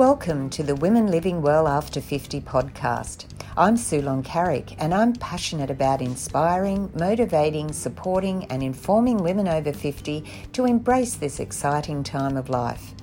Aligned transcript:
Welcome 0.00 0.48
to 0.50 0.62
the 0.62 0.76
Women 0.76 1.08
Living 1.08 1.42
Well 1.42 1.68
After 1.68 2.00
50 2.00 2.40
podcast. 2.40 3.26
I'm 3.54 3.76
Sue 3.76 4.00
Loncaric 4.00 4.74
and 4.78 4.94
I'm 4.94 5.12
passionate 5.12 5.70
about 5.70 6.00
inspiring, 6.00 6.90
motivating, 6.98 7.70
supporting, 7.70 8.46
and 8.46 8.62
informing 8.62 9.18
women 9.18 9.46
over 9.46 9.74
50 9.74 10.24
to 10.54 10.64
embrace 10.64 11.16
this 11.16 11.38
exciting 11.38 12.02
time 12.02 12.38
of 12.38 12.48
life. 12.48 12.94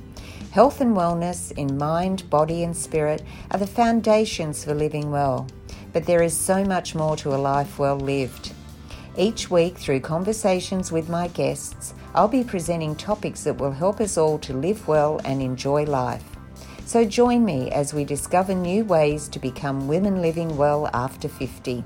Health 0.49 0.81
and 0.81 0.98
wellness 0.98 1.52
in 1.52 1.77
mind, 1.77 2.27
body, 2.31 2.63
and 2.63 2.75
spirit 2.75 3.21
are 3.52 3.59
the 3.59 3.68
foundations 3.68 4.64
for 4.64 4.73
living 4.73 5.11
well, 5.11 5.45
but 5.93 6.07
there 6.07 6.23
is 6.23 6.36
so 6.36 6.66
much 6.66 6.95
more 6.95 7.16
to 7.18 7.36
a 7.36 7.38
life 7.38 7.77
well 7.77 8.00
lived. 8.00 8.54
Each 9.16 9.52
week, 9.52 9.77
through 9.77 10.00
conversations 10.00 10.91
with 10.91 11.09
my 11.09 11.27
guests, 11.27 11.94
I'll 12.16 12.27
be 12.27 12.44
presenting 12.44 12.95
topics 12.95 13.44
that 13.44 13.59
will 13.59 13.73
help 13.73 14.02
us 14.02 14.17
all 14.17 14.39
to 14.39 14.53
live 14.53 14.88
well 14.88 15.22
and 15.23 15.44
enjoy 15.44 15.84
life. 15.84 16.37
So 16.88 17.04
join 17.04 17.44
me 17.44 17.70
as 17.70 17.94
we 17.94 18.05
discover 18.05 18.55
new 18.55 18.86
ways 18.86 19.28
to 19.30 19.40
become 19.40 19.90
women 19.90 20.22
living 20.22 20.55
well 20.55 20.90
after 20.94 21.28
50. 21.28 21.84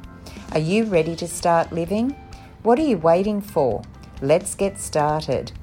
Are 0.51 0.59
you 0.59 0.83
ready 0.83 1.15
to 1.15 1.27
start 1.27 1.73
living? 1.73 2.15
What 2.61 2.77
are 2.77 2.83
you 2.83 2.99
waiting 2.99 3.41
for? 3.41 3.81
Let's 4.21 4.53
get 4.53 4.77
started. 4.77 5.53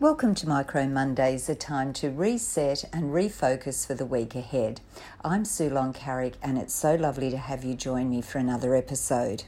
Welcome 0.00 0.34
to 0.34 0.48
Micro 0.48 0.88
Mondays, 0.88 1.48
a 1.48 1.54
time 1.54 1.92
to 1.92 2.10
reset 2.10 2.82
and 2.92 3.14
refocus 3.14 3.86
for 3.86 3.94
the 3.94 4.04
week 4.04 4.34
ahead. 4.34 4.80
I'm 5.24 5.44
Sue 5.44 5.70
Loncaric, 5.70 6.34
and 6.42 6.58
it's 6.58 6.74
so 6.74 6.96
lovely 6.96 7.30
to 7.30 7.38
have 7.38 7.62
you 7.62 7.76
join 7.76 8.10
me 8.10 8.20
for 8.22 8.38
another 8.38 8.74
episode. 8.74 9.44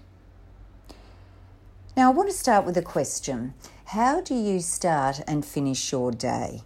Now, 1.96 2.12
I 2.12 2.14
want 2.14 2.28
to 2.28 2.34
start 2.36 2.64
with 2.64 2.76
a 2.76 2.82
question 2.82 3.54
How 3.86 4.20
do 4.20 4.36
you 4.36 4.60
start 4.60 5.20
and 5.26 5.44
finish 5.44 5.90
your 5.90 6.12
day? 6.12 6.62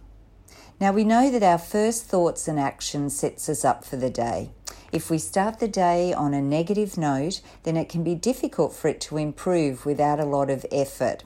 Now 0.79 0.91
we 0.91 1.03
know 1.03 1.29
that 1.31 1.43
our 1.43 1.57
first 1.57 2.05
thoughts 2.05 2.47
and 2.47 2.59
actions 2.59 3.17
sets 3.17 3.47
us 3.47 3.63
up 3.63 3.85
for 3.85 3.95
the 3.95 4.09
day. 4.09 4.49
If 4.91 5.09
we 5.09 5.17
start 5.17 5.59
the 5.59 5.67
day 5.67 6.13
on 6.13 6.33
a 6.33 6.41
negative 6.41 6.97
note, 6.97 7.41
then 7.63 7.77
it 7.77 7.89
can 7.89 8.03
be 8.03 8.15
difficult 8.15 8.73
for 8.73 8.87
it 8.87 9.01
to 9.01 9.17
improve 9.17 9.85
without 9.85 10.19
a 10.19 10.25
lot 10.25 10.49
of 10.49 10.65
effort. 10.71 11.23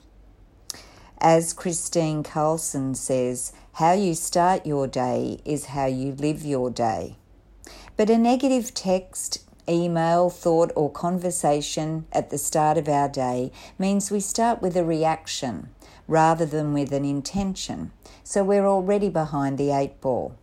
As 1.20 1.54
Christine 1.54 2.24
Carlson 2.24 2.94
says, 2.94 3.52
how 3.74 3.94
you 3.94 4.14
start 4.14 4.66
your 4.66 4.88
day 4.88 5.42
is 5.44 5.66
how 5.66 5.86
you 5.88 6.12
live 6.12 6.44
your 6.44 6.70
day. 6.70 7.18
But 7.96 8.10
a 8.10 8.18
negative 8.18 8.74
text, 8.74 9.47
email, 9.70 10.30
thought, 10.30 10.72
or 10.76 10.92
conversation 10.92 12.06
at 12.12 12.30
the 12.30 12.38
start 12.38 12.78
of 12.78 12.88
our 12.88 13.10
day 13.10 13.52
means 13.78 14.12
we 14.12 14.20
start 14.20 14.62
with 14.62 14.76
a 14.76 14.84
reaction 14.84 15.70
rather 16.08 16.46
than 16.46 16.74
with 16.74 16.92
an 16.94 17.06
intention. 17.06 17.92
So 18.24 18.44
we're 18.44 18.68
already 18.68 19.10
behind 19.10 19.58
the 19.58 19.72
eight 19.72 20.00
ball. 20.02 20.36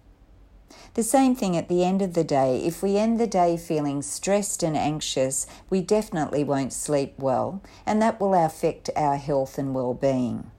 The 0.95 1.03
same 1.03 1.35
thing 1.35 1.57
at 1.57 1.69
the 1.69 1.85
end 1.85 2.03
of 2.03 2.15
the 2.15 2.25
day. 2.25 2.65
If 2.65 2.83
we 2.83 2.97
end 2.97 3.19
the 3.19 3.27
day 3.27 3.57
feeling 3.57 4.01
stressed 4.01 4.63
and 4.63 4.77
anxious, 4.77 5.47
we 5.69 5.81
definitely 5.81 6.45
won't 6.45 6.73
sleep 6.73 7.15
well, 7.19 7.63
and 7.85 8.01
that 8.01 8.21
will 8.21 8.35
affect 8.35 8.91
our 8.95 9.17
health 9.17 9.59
and 9.59 9.75
well 9.75 9.95
being. 9.95 10.51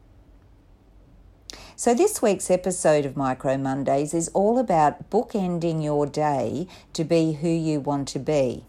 So, 1.78 1.94
this 1.94 2.22
week's 2.22 2.50
episode 2.50 3.06
of 3.06 3.18
Micro 3.18 3.58
Mondays 3.58 4.14
is 4.14 4.30
all 4.30 4.58
about 4.60 5.10
bookending 5.10 5.84
your 5.84 6.06
day 6.06 6.68
to 6.94 7.04
be 7.04 7.34
who 7.34 7.50
you 7.50 7.82
want 7.82 8.08
to 8.10 8.20
be. 8.20 8.64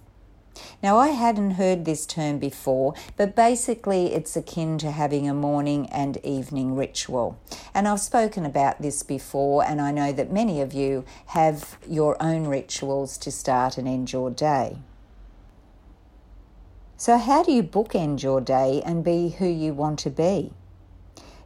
Now, 0.82 0.98
I 0.98 1.10
hadn't 1.10 1.52
heard 1.52 1.84
this 1.84 2.04
term 2.04 2.40
before, 2.40 2.94
but 3.16 3.36
basically 3.36 4.12
it's 4.12 4.36
akin 4.36 4.77
to 4.78 4.90
having 4.90 5.28
a 5.28 5.34
morning 5.34 5.88
and 5.90 6.16
evening 6.24 6.74
ritual. 6.74 7.38
And 7.72 7.86
I've 7.86 8.00
spoken 8.00 8.44
about 8.44 8.82
this 8.82 9.05
before, 9.05 9.64
and 9.64 9.80
I 9.80 9.92
know 9.92 10.11
that 10.11 10.33
many 10.33 10.61
of 10.61 10.72
you 10.72 11.05
have 11.27 11.78
your 11.89 12.20
own 12.20 12.48
rituals 12.48 13.18
to 13.18 13.30
start 13.30 13.78
and 13.78 13.86
end 13.86 14.12
your 14.12 14.33
day. 14.33 14.78
So, 16.96 17.18
how 17.18 17.45
do 17.45 17.52
you 17.52 17.62
bookend 17.62 18.24
your 18.24 18.40
day 18.40 18.83
and 18.84 19.05
be 19.05 19.28
who 19.28 19.46
you 19.46 19.74
want 19.74 20.00
to 20.00 20.11
be? 20.11 20.55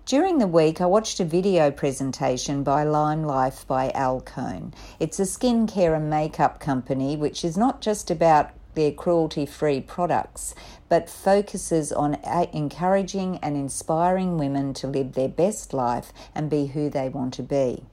During 0.07 0.39
the 0.39 0.47
week, 0.47 0.81
I 0.81 0.87
watched 0.87 1.21
a 1.21 1.25
video 1.25 1.71
presentation 1.71 2.65
by 2.65 2.83
Lime 2.83 3.23
Life 3.23 3.65
by 3.67 3.93
Alcone. 3.95 4.73
It's 4.99 5.21
a 5.21 5.25
skincare 5.25 5.95
and 5.95 6.11
makeup 6.11 6.59
company 6.59 7.17
which 7.17 7.45
is 7.45 7.57
not 7.57 7.81
just 7.81 8.11
about 8.11 8.51
their 8.75 8.91
cruelty 8.91 9.47
free 9.47 9.81
products, 9.81 10.55
but 10.89 11.09
focuses 11.09 11.93
on 11.93 12.15
encouraging 12.53 13.39
and 13.43 13.57
inspiring 13.57 14.37
women 14.37 14.75
to 14.75 14.89
live 14.89 15.13
their 15.13 15.29
best 15.29 15.73
life 15.73 16.13
and 16.35 16.51
be 16.51 16.67
who 16.67 16.91
they 16.91 17.09
want 17.09 17.35
to 17.35 17.43
be. 17.43 17.85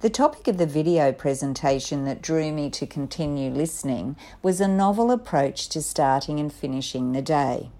The 0.00 0.10
topic 0.10 0.46
of 0.46 0.58
the 0.58 0.66
video 0.66 1.10
presentation 1.10 2.04
that 2.04 2.22
drew 2.22 2.52
me 2.52 2.68
to 2.70 2.86
continue 2.86 3.50
listening 3.50 4.14
was 4.42 4.60
a 4.60 4.68
novel 4.68 5.10
approach 5.10 5.68
to 5.70 5.82
starting 5.82 6.38
and 6.38 6.52
finishing 6.52 7.12
the 7.12 7.22
day. 7.22 7.70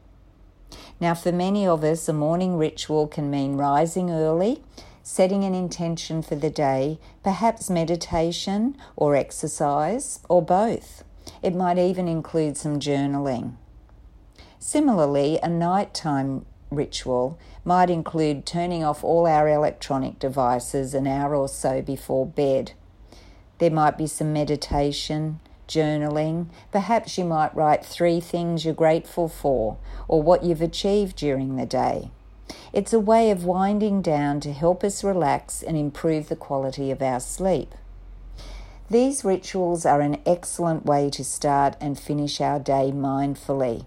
Now, 0.98 1.14
for 1.14 1.32
many 1.32 1.66
of 1.66 1.84
us, 1.84 2.08
a 2.08 2.12
morning 2.12 2.56
ritual 2.56 3.06
can 3.06 3.30
mean 3.30 3.56
rising 3.56 4.10
early, 4.10 4.62
setting 5.02 5.44
an 5.44 5.54
intention 5.54 6.22
for 6.22 6.36
the 6.36 6.50
day, 6.50 6.98
perhaps 7.22 7.68
meditation 7.68 8.76
or 8.96 9.14
exercise, 9.14 10.20
or 10.28 10.42
both. 10.42 11.04
It 11.42 11.54
might 11.54 11.78
even 11.78 12.08
include 12.08 12.56
some 12.56 12.80
journaling. 12.80 13.56
Similarly, 14.58 15.38
a 15.42 15.48
nighttime 15.48 16.46
ritual 16.70 17.38
might 17.64 17.90
include 17.90 18.46
turning 18.46 18.82
off 18.82 19.04
all 19.04 19.26
our 19.26 19.48
electronic 19.48 20.18
devices 20.18 20.94
an 20.94 21.06
hour 21.06 21.34
or 21.34 21.48
so 21.48 21.82
before 21.82 22.26
bed. 22.26 22.72
There 23.58 23.70
might 23.70 23.96
be 23.96 24.06
some 24.06 24.32
meditation, 24.32 25.40
journaling. 25.66 26.48
Perhaps 26.72 27.18
you 27.18 27.24
might 27.24 27.54
write 27.54 27.84
three 27.84 28.20
things 28.20 28.64
you're 28.64 28.74
grateful 28.74 29.28
for 29.28 29.78
or 30.08 30.22
what 30.22 30.44
you've 30.44 30.62
achieved 30.62 31.16
during 31.16 31.56
the 31.56 31.66
day. 31.66 32.10
It's 32.72 32.92
a 32.92 33.00
way 33.00 33.30
of 33.30 33.44
winding 33.44 34.02
down 34.02 34.40
to 34.40 34.52
help 34.52 34.84
us 34.84 35.02
relax 35.02 35.62
and 35.62 35.76
improve 35.76 36.28
the 36.28 36.36
quality 36.36 36.90
of 36.90 37.02
our 37.02 37.20
sleep. 37.20 37.74
These 38.88 39.24
rituals 39.24 39.84
are 39.84 40.00
an 40.00 40.20
excellent 40.24 40.86
way 40.86 41.10
to 41.10 41.24
start 41.24 41.76
and 41.80 41.98
finish 41.98 42.40
our 42.40 42.60
day 42.60 42.92
mindfully, 42.94 43.86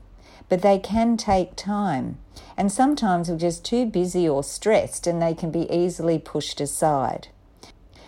but 0.49 0.61
they 0.61 0.77
can 0.77 1.15
take 1.15 1.55
time, 1.55 2.17
and 2.57 2.69
sometimes 2.69 3.29
we're 3.29 3.37
just 3.37 3.63
too 3.63 3.85
busy 3.85 4.27
or 4.27 4.43
stressed 4.43 5.07
and 5.07 5.21
they 5.21 5.33
can 5.33 5.51
be 5.51 5.71
easily 5.71 6.19
pushed 6.19 6.59
aside. 6.59 7.29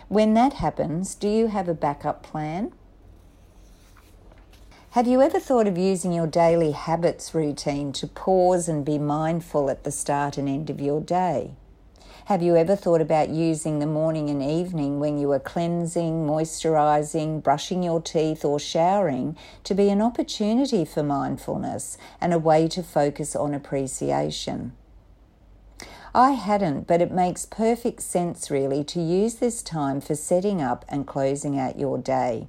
When 0.08 0.34
that 0.34 0.54
happens, 0.54 1.14
do 1.14 1.28
you 1.28 1.46
have 1.46 1.68
a 1.68 1.74
backup 1.74 2.22
plan? 2.22 2.72
Have 4.92 5.06
you 5.06 5.22
ever 5.22 5.40
thought 5.40 5.66
of 5.66 5.78
using 5.78 6.12
your 6.12 6.26
daily 6.26 6.72
habits 6.72 7.34
routine 7.34 7.92
to 7.94 8.06
pause 8.06 8.68
and 8.68 8.84
be 8.84 8.98
mindful 8.98 9.70
at 9.70 9.84
the 9.84 9.90
start 9.90 10.36
and 10.36 10.46
end 10.46 10.68
of 10.68 10.82
your 10.82 11.00
day? 11.00 11.52
Have 12.26 12.42
you 12.42 12.56
ever 12.56 12.76
thought 12.76 13.00
about 13.00 13.30
using 13.30 13.78
the 13.78 13.86
morning 13.86 14.28
and 14.28 14.42
evening 14.42 15.00
when 15.00 15.16
you 15.16 15.32
are 15.32 15.40
cleansing, 15.40 16.26
moisturizing, 16.26 17.42
brushing 17.42 17.82
your 17.82 18.02
teeth, 18.02 18.44
or 18.44 18.60
showering 18.60 19.34
to 19.64 19.74
be 19.74 19.88
an 19.88 20.02
opportunity 20.02 20.84
for 20.84 21.02
mindfulness 21.02 21.96
and 22.20 22.34
a 22.34 22.38
way 22.38 22.68
to 22.68 22.82
focus 22.82 23.34
on 23.34 23.54
appreciation? 23.54 24.72
I 26.14 26.32
hadn't, 26.32 26.86
but 26.86 27.00
it 27.00 27.10
makes 27.10 27.46
perfect 27.46 28.02
sense 28.02 28.50
really 28.50 28.84
to 28.84 29.00
use 29.00 29.36
this 29.36 29.62
time 29.62 30.02
for 30.02 30.14
setting 30.14 30.60
up 30.60 30.84
and 30.86 31.06
closing 31.06 31.58
out 31.58 31.78
your 31.78 31.96
day. 31.96 32.48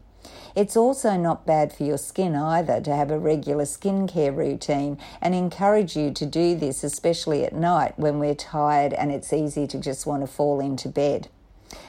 It's 0.55 0.77
also 0.77 1.17
not 1.17 1.47
bad 1.47 1.73
for 1.73 1.83
your 1.83 1.97
skin 1.97 2.35
either 2.35 2.79
to 2.81 2.95
have 2.95 3.09
a 3.09 3.17
regular 3.17 3.63
skincare 3.63 4.35
routine 4.35 4.99
and 5.19 5.33
encourage 5.33 5.95
you 5.95 6.11
to 6.11 6.25
do 6.27 6.55
this, 6.55 6.83
especially 6.83 7.43
at 7.43 7.53
night 7.53 7.97
when 7.97 8.19
we're 8.19 8.35
tired 8.35 8.93
and 8.93 9.11
it's 9.11 9.33
easy 9.33 9.65
to 9.67 9.79
just 9.79 10.05
want 10.05 10.21
to 10.21 10.27
fall 10.27 10.59
into 10.59 10.89
bed. 10.89 11.27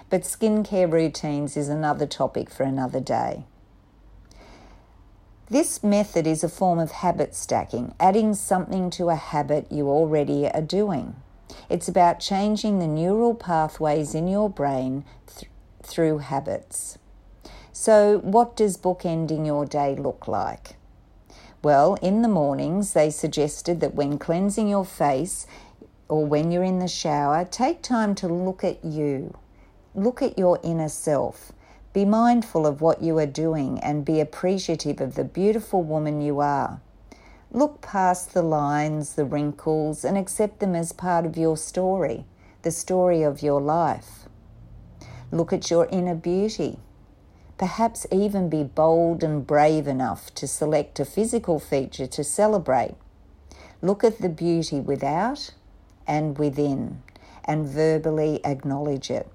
But 0.09 0.23
skincare 0.23 0.91
routines 0.91 1.59
is 1.59 1.69
another 1.69 2.07
topic 2.07 2.49
for 2.49 2.63
another 2.63 3.01
day. 3.01 3.45
This 5.51 5.85
method 5.85 6.27
is 6.27 6.43
a 6.43 6.49
form 6.49 6.79
of 6.79 6.91
habit 6.91 7.35
stacking, 7.35 7.95
adding 8.01 8.33
something 8.33 8.89
to 8.91 9.11
a 9.11 9.15
habit 9.15 9.71
you 9.71 9.91
already 9.91 10.49
are 10.49 10.63
doing. 10.63 11.17
It's 11.69 11.87
about 11.87 12.19
changing 12.19 12.79
the 12.79 12.87
neural 12.87 13.35
pathways 13.35 14.15
in 14.15 14.27
your 14.27 14.49
brain 14.49 15.05
th- 15.27 15.51
through 15.83 16.19
habits. 16.19 16.97
So, 17.77 18.19
what 18.19 18.55
does 18.55 18.77
bookending 18.77 19.45
your 19.45 19.67
day 19.67 19.97
look 19.97 20.29
like? 20.29 20.77
Well, 21.61 21.95
in 21.95 22.23
the 22.23 22.29
mornings, 22.29 22.93
they 22.93 23.11
suggested 23.11 23.81
that 23.81 23.97
when 23.97 24.17
cleansing 24.17 24.69
your 24.69 24.85
face 24.85 25.49
or 26.09 26.25
when 26.25 26.53
you're 26.53 26.63
in 26.63 26.79
the 26.79 26.87
shower, 26.87 27.45
take 27.45 27.83
time 27.83 28.15
to 28.15 28.29
look 28.29 28.63
at 28.63 28.85
you. 28.85 29.37
Look 29.93 30.23
at 30.23 30.39
your 30.39 30.61
inner 30.63 30.89
self. 30.89 31.51
Be 31.93 32.05
mindful 32.05 32.65
of 32.65 32.81
what 32.81 33.03
you 33.03 33.19
are 33.19 33.27
doing 33.27 33.81
and 33.81 34.05
be 34.05 34.21
appreciative 34.21 35.01
of 35.01 35.17
the 35.17 35.25
beautiful 35.25 35.83
woman 35.83 36.21
you 36.21 36.39
are. 36.39 36.81
Look 37.51 37.81
past 37.83 38.35
the 38.35 38.43
lines, 38.43 39.17
the 39.17 39.25
wrinkles, 39.25 40.05
and 40.05 40.17
accept 40.17 40.61
them 40.61 40.77
as 40.77 40.93
part 40.93 41.27
of 41.27 41.37
your 41.37 41.57
story, 41.57 42.25
the 42.63 42.71
story 42.71 43.25
of 43.25 43.43
your 43.43 43.61
life. 43.61 44.29
Look 45.33 45.53
at 45.53 45.73
your 45.73 45.87
inner 45.87 46.15
beauty. 46.15 46.79
Perhaps 47.57 48.05
even 48.11 48.49
be 48.49 48.65
bold 48.65 49.23
and 49.23 49.47
brave 49.47 49.87
enough 49.87 50.35
to 50.35 50.49
select 50.49 50.99
a 50.99 51.05
physical 51.05 51.61
feature 51.61 52.07
to 52.09 52.25
celebrate. 52.25 52.97
Look 53.81 54.03
at 54.03 54.19
the 54.19 54.29
beauty 54.29 54.81
without 54.81 55.53
and 56.05 56.37
within 56.37 57.03
and 57.45 57.69
verbally 57.69 58.45
acknowledge 58.45 59.09
it. 59.09 59.29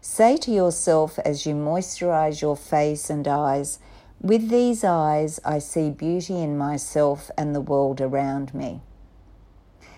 Say 0.00 0.36
to 0.36 0.52
yourself 0.52 1.18
as 1.24 1.44
you 1.44 1.54
moisturize 1.54 2.40
your 2.40 2.56
face 2.56 3.10
and 3.10 3.26
eyes, 3.26 3.80
with 4.20 4.48
these 4.48 4.84
eyes 4.84 5.40
I 5.44 5.58
see 5.58 5.90
beauty 5.90 6.40
in 6.40 6.56
myself 6.56 7.32
and 7.36 7.52
the 7.52 7.60
world 7.60 8.00
around 8.00 8.54
me. 8.54 8.80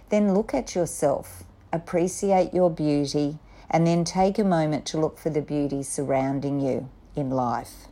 Then 0.08 0.32
look 0.32 0.54
at 0.54 0.74
yourself, 0.74 1.44
appreciate 1.70 2.54
your 2.54 2.70
beauty, 2.70 3.38
and 3.68 3.86
then 3.86 4.04
take 4.04 4.38
a 4.38 4.44
moment 4.44 4.86
to 4.86 4.98
look 4.98 5.18
for 5.18 5.28
the 5.28 5.42
beauty 5.42 5.82
surrounding 5.82 6.60
you 6.60 6.88
in 7.16 7.30
life. 7.30 7.86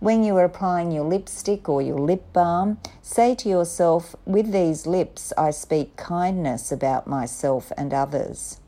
When 0.00 0.22
you 0.22 0.36
are 0.36 0.44
applying 0.44 0.92
your 0.92 1.04
lipstick 1.04 1.68
or 1.68 1.80
your 1.80 1.98
lip 1.98 2.32
balm, 2.32 2.78
say 3.00 3.34
to 3.36 3.48
yourself, 3.48 4.14
With 4.26 4.52
these 4.52 4.86
lips, 4.86 5.32
I 5.38 5.50
speak 5.50 5.96
kindness 5.96 6.70
about 6.70 7.06
myself 7.06 7.72
and 7.76 7.94
others. 7.94 8.60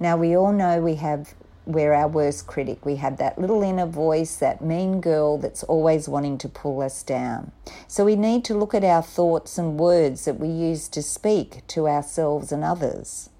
Now, 0.00 0.16
we 0.16 0.36
all 0.36 0.52
know 0.52 0.80
we 0.80 0.94
have 0.96 1.34
we're 1.66 1.94
our 1.94 2.08
worst 2.08 2.46
critic. 2.46 2.84
We 2.84 2.96
have 2.96 3.16
that 3.16 3.38
little 3.38 3.62
inner 3.62 3.86
voice, 3.86 4.36
that 4.36 4.62
mean 4.62 5.00
girl 5.00 5.38
that's 5.38 5.62
always 5.62 6.08
wanting 6.08 6.36
to 6.38 6.48
pull 6.48 6.82
us 6.82 7.02
down. 7.02 7.52
So 7.88 8.04
we 8.04 8.16
need 8.16 8.44
to 8.44 8.54
look 8.54 8.74
at 8.74 8.84
our 8.84 9.02
thoughts 9.02 9.56
and 9.56 9.80
words 9.80 10.26
that 10.26 10.38
we 10.38 10.48
use 10.48 10.88
to 10.88 11.02
speak 11.02 11.66
to 11.68 11.88
ourselves 11.88 12.52
and 12.52 12.62
others. 12.62 13.30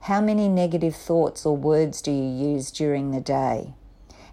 How 0.00 0.20
many 0.20 0.48
negative 0.48 0.96
thoughts 0.96 1.46
or 1.46 1.56
words 1.56 2.02
do 2.02 2.10
you 2.10 2.52
use 2.52 2.72
during 2.72 3.12
the 3.12 3.20
day? 3.20 3.74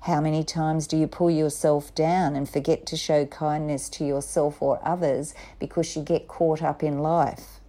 How 0.06 0.20
many 0.20 0.44
times 0.44 0.88
do 0.88 0.98
you 0.98 1.06
pull 1.06 1.30
yourself 1.30 1.94
down 1.94 2.36
and 2.36 2.50
forget 2.50 2.88
to 2.88 2.98
show 2.98 3.26
kindness 3.28 3.88
to 3.90 4.04
yourself 4.04 4.60
or 4.60 4.80
others 4.82 5.36
because 5.60 5.96
you 5.96 6.02
get 6.02 6.28
caught 6.28 6.64
up 6.64 6.82
in 6.82 7.00
life? 7.00 7.60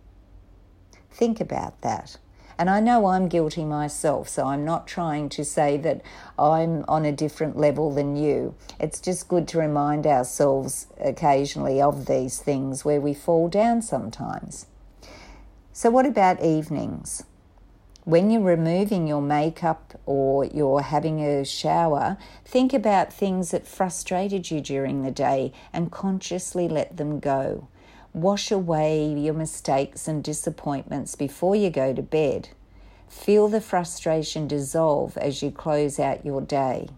Think 1.11 1.41
about 1.41 1.83
that. 1.83 2.17
And 2.59 2.71
I 2.71 2.81
know 2.81 3.07
I'm 3.07 3.29
guilty 3.29 3.67
myself, 3.67 4.31
so 4.31 4.47
I'm 4.47 4.65
not 4.65 4.87
trying 4.87 5.29
to 5.31 5.45
say 5.45 5.77
that 5.79 6.01
I'm 6.39 6.87
on 6.89 7.05
a 7.05 7.13
different 7.13 7.59
level 7.59 7.91
than 7.93 8.17
you. 8.17 8.55
It's 8.81 9.01
just 9.01 9.29
good 9.29 9.47
to 9.49 9.59
remind 9.59 10.07
ourselves 10.07 10.87
occasionally 10.99 11.83
of 11.83 12.07
these 12.07 12.39
things 12.39 12.83
where 12.83 13.01
we 13.01 13.13
fall 13.13 13.49
down 13.49 13.83
sometimes. 13.83 14.67
So, 15.75 15.91
what 15.91 16.07
about 16.07 16.43
evenings? 16.43 17.25
When 18.05 18.33
you're 18.33 18.43
removing 18.43 19.07
your 19.07 19.23
makeup 19.23 19.95
or 20.07 20.45
you're 20.45 20.81
having 20.81 21.21
a 21.21 21.45
shower, 21.45 22.17
think 22.45 22.73
about 22.73 23.13
things 23.13 23.53
that 23.53 23.65
frustrated 23.65 24.51
you 24.51 24.61
during 24.61 25.03
the 25.03 25.13
day 25.13 25.53
and 25.73 25.93
consciously 25.93 26.69
let 26.69 26.97
them 26.97 27.21
go. 27.21 27.69
Wash 28.13 28.51
away 28.51 29.07
your 29.07 29.35
mistakes 29.35 30.09
and 30.09 30.23
disappointments 30.25 31.15
before 31.15 31.55
you 31.55 31.71
go 31.71 31.95
to 31.95 32.03
bed. 32.03 32.49
Feel 33.09 33.47
the 33.47 33.61
frustration 33.61 34.49
dissolve 34.49 35.17
as 35.17 35.41
you 35.41 35.53
close 35.53 36.01
out 36.01 36.27
your 36.27 36.41
day. 36.41 36.89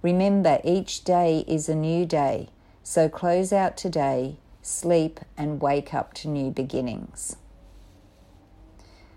Remember, 0.00 0.60
each 0.62 1.02
day 1.02 1.44
is 1.48 1.68
a 1.68 1.74
new 1.74 2.06
day, 2.06 2.50
so 2.84 3.08
close 3.08 3.52
out 3.52 3.76
today, 3.76 4.36
sleep, 4.62 5.18
and 5.36 5.60
wake 5.60 5.92
up 5.92 6.14
to 6.14 6.28
new 6.28 6.52
beginnings. 6.52 7.34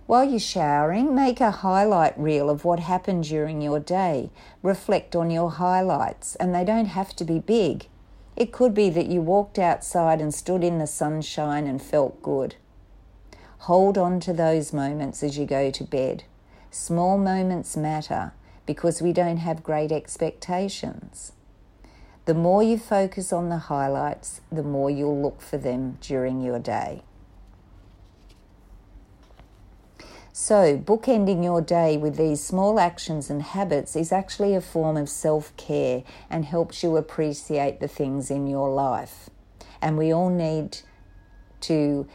While 0.06 0.26
you're 0.26 0.40
showering, 0.40 1.16
make 1.16 1.40
a 1.40 1.50
highlight 1.50 2.20
reel 2.20 2.50
of 2.50 2.66
what 2.66 2.80
happened 2.80 3.24
during 3.24 3.62
your 3.62 3.80
day. 3.80 4.32
Reflect 4.62 5.16
on 5.16 5.32
your 5.32 5.50
highlights, 5.50 6.36
and 6.36 6.54
they 6.54 6.66
don't 6.66 6.88
have 6.88 7.16
to 7.16 7.24
be 7.24 7.40
big. 7.40 7.88
It 8.36 8.52
could 8.52 8.74
be 8.74 8.90
that 8.90 9.08
you 9.08 9.22
walked 9.22 9.58
outside 9.58 10.20
and 10.20 10.34
stood 10.34 10.64
in 10.64 10.78
the 10.78 10.88
sunshine 10.88 11.68
and 11.68 11.82
felt 11.82 12.22
good. 12.22 12.56
Hold 13.60 13.98
on 13.98 14.20
to 14.22 14.34
those 14.34 14.74
moments 14.74 15.24
as 15.24 15.38
you 15.38 15.46
go 15.46 15.72
to 15.72 15.84
bed. 15.86 16.26
Small 16.70 17.18
moments 17.18 17.78
matter 17.78 18.34
because 18.66 19.02
we 19.02 19.14
don't 19.14 19.38
have 19.38 19.64
great 19.64 19.92
expectations. 19.92 21.32
The 22.26 22.34
more 22.34 22.62
you 22.62 22.78
focus 22.78 23.32
on 23.32 23.48
the 23.48 23.58
highlights, 23.58 24.42
the 24.52 24.64
more 24.64 24.90
you'll 24.90 25.22
look 25.22 25.42
for 25.42 25.58
them 25.58 25.98
during 26.02 26.42
your 26.42 26.60
day. 26.60 27.04
So, 30.36 30.80
bookending 30.80 31.44
your 31.44 31.62
day 31.62 31.96
with 31.96 32.18
these 32.18 32.44
small 32.44 32.80
actions 32.80 33.30
and 33.30 33.44
habits 33.44 33.96
is 33.96 34.12
actually 34.12 34.56
a 34.56 34.62
form 34.62 34.98
of 34.98 35.08
self 35.08 35.56
care 35.58 36.02
and 36.28 36.44
helps 36.44 36.82
you 36.82 36.98
appreciate 36.98 37.80
the 37.80 37.88
things 37.88 38.32
in 38.32 38.48
your 38.48 38.72
life. 38.72 39.30
And 39.80 39.96
we 39.96 40.12
all 40.12 40.32
need 40.32 40.80
to 41.62 42.08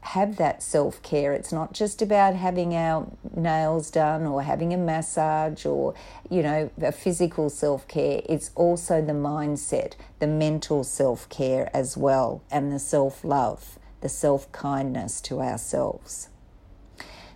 have 0.00 0.36
that 0.36 0.62
self 0.62 1.02
care. 1.02 1.34
It's 1.34 1.52
not 1.52 1.74
just 1.74 2.00
about 2.00 2.34
having 2.34 2.74
our 2.74 3.08
nails 3.34 3.90
done 3.90 4.24
or 4.24 4.42
having 4.42 4.72
a 4.72 4.78
massage 4.78 5.66
or, 5.66 5.92
you 6.30 6.42
know, 6.42 6.70
a 6.80 6.92
physical 6.92 7.50
self 7.50 7.86
care. 7.88 8.22
It's 8.24 8.52
also 8.54 9.02
the 9.02 9.12
mindset, 9.12 9.96
the 10.18 10.26
mental 10.26 10.82
self 10.82 11.28
care 11.28 11.68
as 11.76 11.94
well, 11.94 12.42
and 12.50 12.72
the 12.72 12.78
self 12.78 13.22
love, 13.22 13.78
the 14.00 14.08
self 14.08 14.50
kindness 14.50 15.20
to 15.20 15.42
ourselves. 15.42 16.30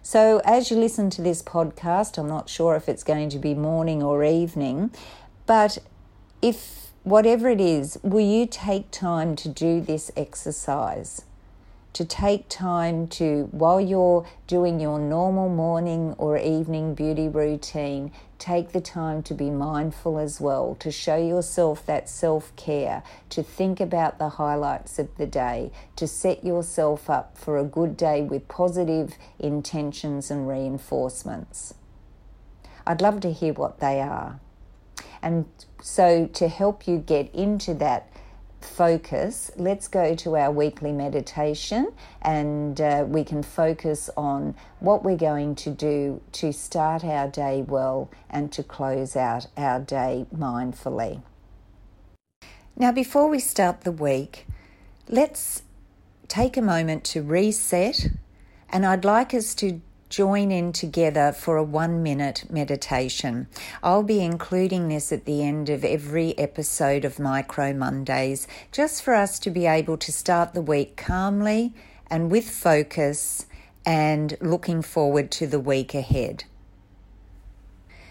So, 0.02 0.41
as 0.44 0.70
you 0.70 0.76
listen 0.79 1.11
to 1.11 1.23
this 1.23 1.43
podcast, 1.43 2.17
I'm 2.17 2.29
not 2.29 2.49
sure 2.49 2.75
if 2.75 2.88
it's 2.88 3.05
going 3.05 3.29
to 3.31 3.38
be 3.38 3.55
morning 3.55 4.02
or 4.02 4.25
evening, 4.25 4.91
but 5.47 5.79
if 6.41 6.88
whatever 7.02 7.49
it 7.50 7.61
is, 7.61 7.99
will 8.02 8.26
you 8.26 8.47
take 8.47 8.91
time 8.91 9.37
to 9.37 9.49
do 9.49 9.81
this 9.81 10.11
exercise? 10.17 11.23
To 11.93 12.05
take 12.05 12.49
time 12.49 13.09
to, 13.09 13.49
while 13.51 13.81
you're 13.81 14.27
doing 14.47 14.79
your 14.79 14.99
normal 14.99 15.49
morning 15.49 16.15
or 16.19 16.39
evening 16.39 16.95
beauty 16.95 17.29
routine, 17.29 18.13
take 18.39 18.71
the 18.71 18.81
time 18.81 19.23
to 19.25 19.35
be 19.35 19.51
mindful 19.51 20.19
as 20.19 20.41
well, 20.41 20.77
to 20.81 20.91
show 20.91 21.17
yourself 21.17 21.85
that 21.87 22.09
self 22.09 22.55
care, 22.57 23.03
to 23.29 23.43
think 23.43 23.81
about 23.81 24.19
the 24.19 24.31
highlights 24.31 24.99
of 24.99 25.15
the 25.17 25.27
day, 25.27 25.73
to 25.97 26.07
set 26.07 26.45
yourself 26.45 27.11
up 27.11 27.37
for 27.37 27.59
a 27.59 27.65
good 27.65 27.97
day 27.97 28.23
with 28.23 28.47
positive 28.49 29.17
intentions 29.39 30.31
and 30.31 30.49
reinforcements. 30.49 31.75
I'd 32.87 33.03
love 33.03 33.20
to 33.20 33.32
hear 33.32 33.53
what 33.53 33.81
they 33.81 34.01
are. 34.01 34.41
And 35.23 35.47
so, 35.82 36.27
to 36.27 36.49
help 36.49 36.87
you 36.87 36.99
get 36.99 37.35
into 37.35 37.75
that 37.75 38.11
focus, 38.64 39.50
let's 39.56 39.88
go 39.88 40.14
to 40.17 40.36
our 40.36 40.50
weekly 40.50 40.93
meditation 40.93 41.93
and 42.22 42.81
uh, 42.81 43.05
we 43.06 43.24
can 43.24 43.43
focus 43.43 44.10
on 44.17 44.55
what 44.79 45.05
we're 45.05 45.17
going 45.17 45.55
to 45.56 45.70
do 45.70 46.20
to 46.32 46.52
start 46.52 47.05
our 47.05 47.29
day 47.29 47.62
well 47.62 48.10
and 48.29 48.52
to 48.52 48.62
close 48.62 49.17
out 49.17 49.46
our 49.56 49.81
day 49.81 50.26
mindfully. 50.34 51.22
Now, 52.76 52.93
before 52.93 53.29
we 53.29 53.40
start 53.40 53.82
the 53.82 53.93
week, 53.93 54.46
let's 55.08 55.62
take 56.29 56.56
a 56.56 56.62
moment 56.62 57.05
to 57.05 57.22
reset, 57.22 58.08
and 58.70 58.86
I'd 58.86 59.05
like 59.05 59.34
us 59.34 59.55
to 59.56 59.82
join 60.10 60.50
in 60.50 60.72
together 60.72 61.32
for 61.32 61.56
a 61.56 61.62
one 61.62 62.02
minute 62.02 62.44
meditation. 62.50 63.46
I'll 63.82 64.02
be 64.02 64.20
including 64.20 64.88
this 64.88 65.12
at 65.12 65.24
the 65.24 65.43
end 65.43 65.70
of 65.70 65.84
every 65.84 66.36
episode 66.36 67.05
of 67.05 67.20
Micro 67.20 67.72
Mondays, 67.72 68.48
just 68.72 69.02
for 69.02 69.14
us 69.14 69.38
to 69.38 69.50
be 69.50 69.67
able 69.67 69.96
to 69.98 70.12
start 70.12 70.52
the 70.52 70.60
week 70.60 70.96
calmly 70.96 71.72
and 72.08 72.31
with 72.31 72.50
focus 72.50 73.46
and 73.86 74.36
looking 74.40 74.82
forward 74.82 75.31
to 75.31 75.46
the 75.46 75.60
week 75.60 75.94
ahead. 75.94 76.44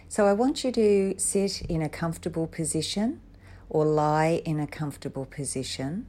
So, 0.08 0.26
I 0.26 0.34
want 0.34 0.64
you 0.64 0.72
to 0.72 1.16
sit 1.20 1.62
in 1.64 1.84
a 1.84 1.90
comfortable 1.90 2.48
position 2.48 3.22
or 3.70 3.86
lie 3.86 4.42
in 4.46 4.60
a 4.60 4.66
comfortable 4.66 5.26
position. 5.26 6.08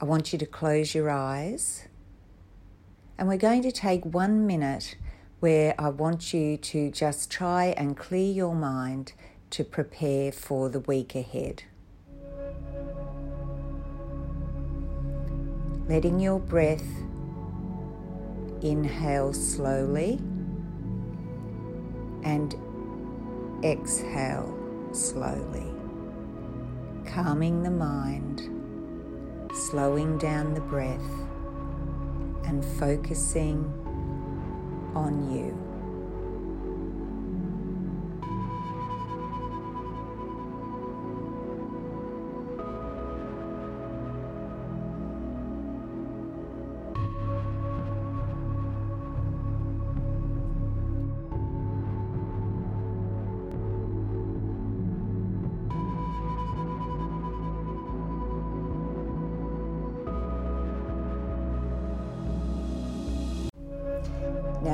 I 0.00 0.04
want 0.06 0.32
you 0.32 0.38
to 0.38 0.46
close 0.46 0.94
your 0.94 1.10
eyes 1.10 1.88
and 3.18 3.28
we're 3.28 3.36
going 3.36 3.62
to 3.62 3.72
take 3.72 4.04
one 4.04 4.46
minute 4.46 4.96
where 5.40 5.74
I 5.78 5.88
want 5.90 6.32
you 6.32 6.56
to 6.56 6.90
just 6.90 7.30
try 7.30 7.66
and 7.76 7.96
clear 7.96 8.32
your 8.32 8.54
mind 8.54 9.12
to 9.50 9.62
prepare 9.62 10.32
for 10.32 10.68
the 10.68 10.80
week 10.80 11.14
ahead. 11.14 11.64
Letting 15.86 16.18
your 16.18 16.40
breath 16.40 16.86
inhale 18.62 19.32
slowly 19.32 20.14
and 22.24 22.54
exhale 23.62 24.58
slowly, 24.92 25.70
calming 27.04 27.62
the 27.62 27.70
mind, 27.70 28.40
slowing 29.52 30.16
down 30.16 30.54
the 30.54 30.60
breath 30.62 31.02
and 32.46 32.64
focusing 32.64 33.64
on 34.94 35.32
you. 35.32 35.63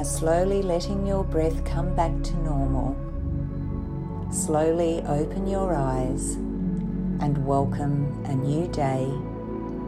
Slowly 0.02 0.62
letting 0.62 1.06
your 1.06 1.24
breath 1.24 1.62
come 1.64 1.94
back 1.94 2.10
to 2.22 2.36
normal. 2.38 2.96
Slowly 4.32 5.02
open 5.06 5.46
your 5.46 5.74
eyes 5.74 6.34
and 7.20 7.46
welcome 7.46 8.24
a 8.24 8.34
new 8.34 8.66
day 8.68 9.04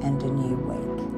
and 0.03 0.23
a 0.23 0.31
new 0.31 0.57
week. 0.57 1.12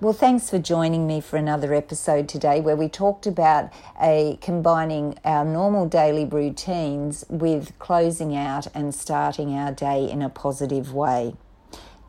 Well, 0.00 0.12
thanks 0.12 0.48
for 0.48 0.60
joining 0.60 1.08
me 1.08 1.20
for 1.20 1.38
another 1.38 1.74
episode 1.74 2.28
today 2.28 2.60
where 2.60 2.76
we 2.76 2.88
talked 2.88 3.26
about 3.26 3.72
a 4.00 4.38
combining 4.40 5.18
our 5.24 5.44
normal 5.44 5.88
daily 5.88 6.24
routines 6.24 7.24
with 7.28 7.76
closing 7.80 8.36
out 8.36 8.68
and 8.76 8.94
starting 8.94 9.54
our 9.54 9.72
day 9.72 10.08
in 10.08 10.22
a 10.22 10.28
positive 10.28 10.94
way 10.94 11.34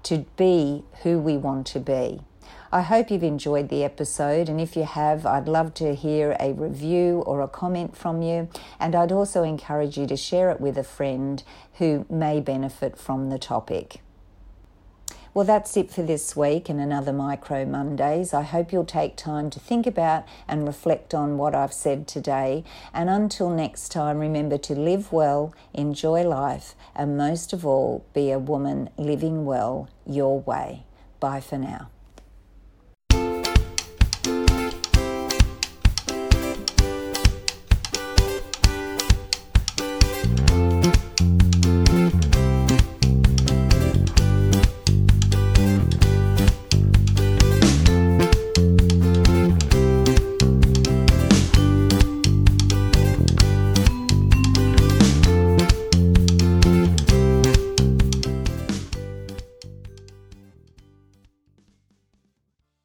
to 0.04 0.20
be 0.38 0.84
who 1.02 1.18
we 1.18 1.36
want 1.36 1.66
to 1.66 1.80
be. 1.80 2.22
I 2.72 2.84
hope 2.84 3.10
you've 3.10 3.24
enjoyed 3.24 3.70
the 3.70 3.84
episode, 3.84 4.50
and 4.50 4.62
if 4.62 4.76
you 4.76 4.84
have, 4.84 5.26
I'd 5.26 5.48
love 5.48 5.74
to 5.76 5.96
hear 5.96 6.38
a 6.40 6.54
review 6.54 7.24
or 7.26 7.42
a 7.42 7.48
comment 7.48 7.98
from 7.98 8.22
you. 8.22 8.50
And 8.80 8.94
I'd 8.94 9.12
also 9.12 9.42
encourage 9.42 9.98
you 9.98 10.06
to 10.06 10.16
share 10.16 10.52
it 10.52 10.62
with 10.62 10.78
a 10.78 10.84
friend 10.84 11.42
who 11.80 12.06
may 12.08 12.40
benefit 12.40 13.00
from 13.00 13.32
the 13.32 13.40
topic. 13.40 14.02
Well, 15.40 15.46
that's 15.46 15.78
it 15.78 15.90
for 15.90 16.02
this 16.02 16.36
week 16.36 16.68
and 16.68 16.82
another 16.82 17.14
Micro 17.14 17.64
Mondays. 17.64 18.34
I 18.34 18.42
hope 18.42 18.74
you'll 18.74 18.84
take 18.84 19.16
time 19.16 19.50
to 19.52 19.58
think 19.58 19.88
about 19.88 20.26
and 20.50 20.68
reflect 20.68 21.14
on 21.14 21.38
what 21.38 21.56
I've 21.56 21.72
said 21.72 22.10
today. 22.10 22.66
And 22.94 23.10
until 23.10 23.50
next 23.50 23.88
time, 23.94 24.18
remember 24.18 24.58
to 24.58 24.76
live 24.76 25.14
well, 25.14 25.54
enjoy 25.74 26.24
life, 26.24 26.76
and 26.94 27.16
most 27.16 27.54
of 27.54 27.66
all, 27.66 28.04
be 28.14 28.32
a 28.32 28.38
woman 28.38 28.90
living 28.98 29.46
well 29.46 29.88
your 30.06 30.42
way. 30.42 30.84
Bye 31.22 31.40
for 31.40 31.58
now. 31.58 31.90